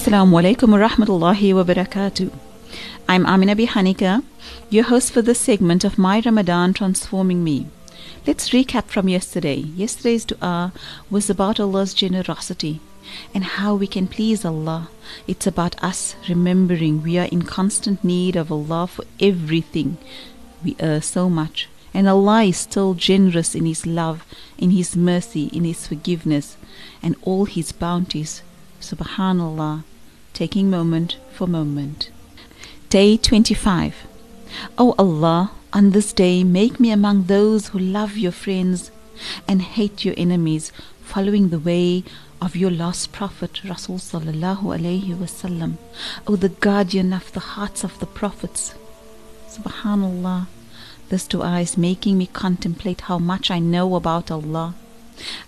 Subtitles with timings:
[0.00, 2.32] Assalamu alaikum wa rahmatullahi wa barakatuh.
[3.06, 4.24] I'm Amina Bihanika,
[4.70, 7.66] your host for this segment of My Ramadan Transforming Me.
[8.26, 9.56] Let's recap from yesterday.
[9.56, 10.72] Yesterday's dua
[11.10, 12.80] was about Allah's generosity
[13.34, 14.88] and how we can please Allah.
[15.26, 19.98] It's about us remembering we are in constant need of Allah for everything.
[20.64, 24.24] We err so much, and Allah is still generous in His love,
[24.56, 26.56] in His mercy, in His forgiveness,
[27.02, 28.40] and all His bounties.
[28.80, 29.84] Subhanallah,
[30.32, 32.10] taking moment for moment.
[32.88, 34.06] Day 25.
[34.78, 38.90] O Allah, on this day make me among those who love your friends
[39.46, 40.72] and hate your enemies,
[41.02, 42.04] following the way
[42.40, 45.76] of your last prophet Rasul sallallahu alayhi wasallam.
[46.26, 48.74] O the guardian of the hearts of the prophets.
[49.48, 50.46] Subhanallah.
[51.10, 54.74] This dua is making me contemplate how much I know about Allah.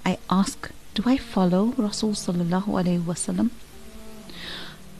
[0.04, 3.50] I ask, do I follow Rasul sallallahu wasallam?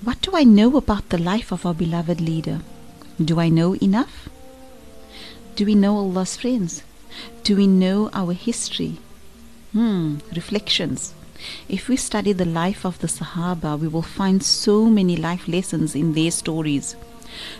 [0.03, 2.61] What do I know about the life of our beloved leader?
[3.23, 4.29] Do I know enough?
[5.55, 6.83] Do we know Allah's friends?
[7.45, 8.99] Do we know our history?
[9.73, 11.13] Hmm, reflections.
[11.69, 15.95] If we study the life of the Sahaba, we will find so many life lessons
[15.95, 16.97] in their stories.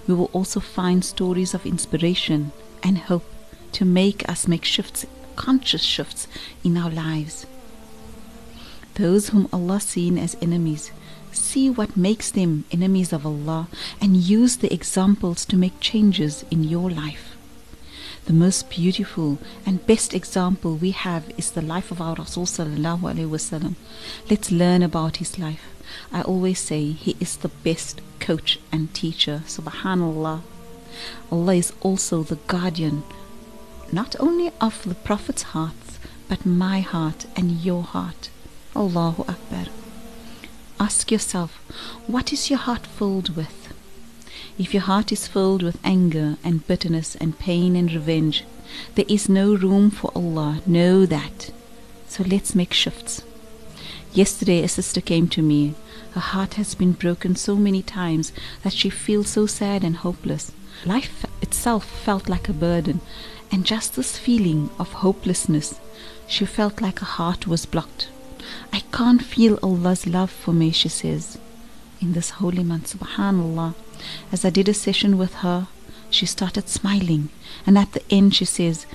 [0.07, 3.25] We will also find stories of inspiration and hope
[3.73, 5.05] to make us make shifts,
[5.37, 6.29] conscious shifts
[6.65, 7.47] in our lives.
[8.95, 10.93] Those whom Allah seen as enemies,
[11.33, 13.69] see what makes them enemies of Allah
[14.01, 17.37] and use the examples to make changes in your life.
[18.27, 23.75] The most beautiful and best example we have is the life of our Rasul wasallam.
[24.31, 25.65] Let's learn about his life.
[26.13, 29.43] I always say he is the best coach and teacher.
[29.47, 30.43] Subhanallah.
[31.31, 33.03] Allah is also the guardian
[33.93, 35.75] not only of the Prophet's heart,
[36.29, 38.31] but my heart and your heart.
[38.75, 39.67] Allahu Akbar.
[40.81, 41.53] Ask yourself,
[42.07, 43.73] what is your heart filled with?
[44.59, 48.45] If your heart is filled with anger and bitterness and pain and revenge,
[48.95, 50.63] there is no room for Allah.
[50.67, 51.51] Know that.
[52.09, 53.23] So let's make shifts.
[54.13, 55.75] Yesterday, a sister came to me.
[56.13, 60.53] Her heart has been broken so many times that she feels so sad and hopeless.
[60.85, 63.01] Life itself felt like a burden,
[63.51, 65.79] and just this feeling of hopelessness,
[66.27, 68.09] she felt like her heart was blocked.
[68.73, 71.39] I can't feel Allah's love for me, she says.
[72.01, 73.75] In this holy month, subhanallah,
[74.31, 75.69] as I did a session with her,
[76.11, 77.31] she started smiling,
[77.67, 78.87] and at the end she says,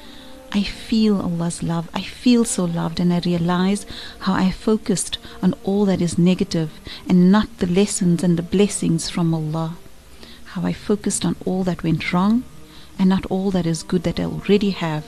[0.51, 1.89] I feel Allah's love.
[1.93, 3.85] I feel so loved, and I realize
[4.19, 6.71] how I focused on all that is negative
[7.07, 9.75] and not the lessons and the blessings from Allah.
[10.45, 12.43] How I focused on all that went wrong
[12.97, 15.05] and not all that is good that I already have.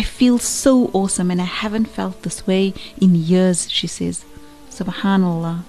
[0.00, 4.24] I feel so awesome, and I haven't felt this way in years, she says.
[4.70, 5.64] Subhanallah.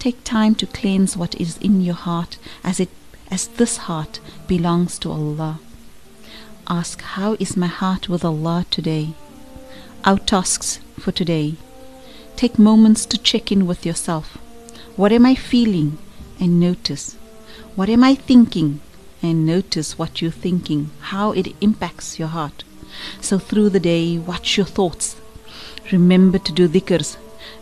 [0.00, 2.88] Take time to cleanse what is in your heart as it
[3.30, 5.60] as this heart belongs to Allah.
[6.66, 9.14] Ask how is my heart with Allah today?
[10.04, 11.54] Our tasks for today.
[12.34, 14.36] Take moments to check in with yourself.
[14.96, 15.98] What am I feeling?
[16.40, 17.14] And notice.
[17.76, 18.80] What am I thinking?
[19.22, 22.64] And notice what you're thinking, how it impacts your heart.
[23.20, 25.16] So through the day, watch your thoughts.
[25.92, 27.16] Remember to do dhikrs.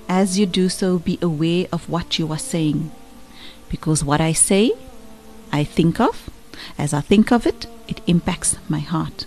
[0.09, 2.91] As you do so, be aware of what you are saying.
[3.69, 4.73] Because what I say,
[5.53, 6.31] I think of.
[6.79, 9.27] As I think of it, it impacts my heart.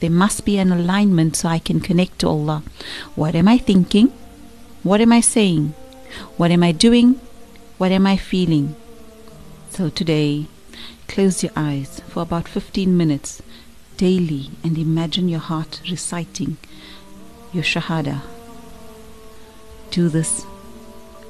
[0.00, 2.62] There must be an alignment so I can connect to Allah.
[3.14, 4.12] What am I thinking?
[4.82, 5.74] What am I saying?
[6.36, 7.20] What am I doing?
[7.78, 8.76] What am I feeling?
[9.70, 10.46] So today,
[11.08, 13.42] close your eyes for about 15 minutes
[13.96, 16.56] daily and imagine your heart reciting
[17.52, 18.20] your Shahada.
[19.90, 20.44] Do this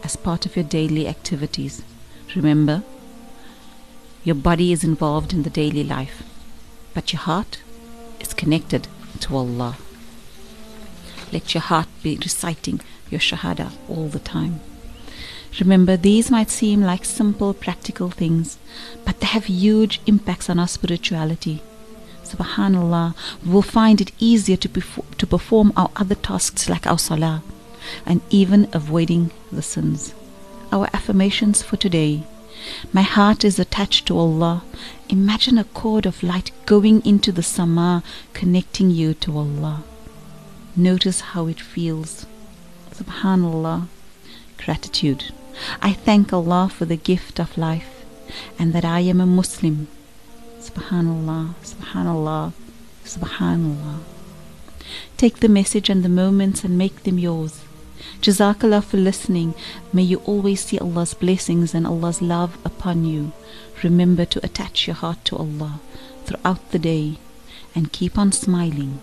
[0.03, 1.83] as part of your daily activities.
[2.35, 2.83] Remember,
[4.25, 6.23] your body is involved in the daily life,
[6.95, 7.63] but your heart
[8.21, 8.89] is connected
[9.21, 9.77] to Allah.
[11.33, 12.81] Let your heart be reciting
[13.11, 14.61] your Shahada all the time.
[15.61, 18.59] Remember, these might seem like simple, practical things,
[19.05, 21.63] but they have huge impacts on our spirituality.
[22.27, 23.15] Subhanallah,
[23.45, 24.69] we will find it easier to,
[25.19, 27.43] to perform our other tasks like our salah
[28.05, 30.13] and even avoiding the sins.
[30.73, 32.25] Our affirmations for today.
[32.93, 34.65] My heart is attached to Allah.
[35.09, 38.03] Imagine a cord of light going into the sama,
[38.33, 39.85] connecting you to Allah.
[40.75, 42.27] Notice how it feels.
[42.93, 43.87] Subhanallah.
[44.59, 45.33] Gratitude.
[45.81, 48.05] I thank Allah for the gift of life
[48.59, 49.87] and that I am a Muslim.
[50.67, 52.53] Subhanallah, Subhanallah,
[53.05, 53.99] Subhanallah.
[55.17, 57.63] Take the message and the moments and make them yours.
[58.21, 59.55] Jazakallah for listening.
[59.93, 63.33] May you always see Allah's blessings and Allah's love upon you.
[63.83, 65.81] Remember to attach your heart to Allah
[66.25, 67.19] throughout the day
[67.75, 69.01] and keep on smiling.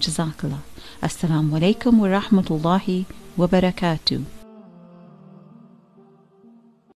[0.00, 0.62] Jazakallah.
[1.02, 3.06] Assalamu alaikum wa rahmatullahi
[3.36, 4.41] wa barakatuh.